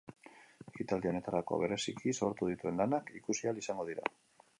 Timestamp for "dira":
3.91-4.09